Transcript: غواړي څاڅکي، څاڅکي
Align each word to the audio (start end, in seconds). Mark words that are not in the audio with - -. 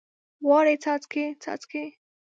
غواړي 0.45 0.75
څاڅکي، 0.83 1.25
څاڅکي 1.43 1.83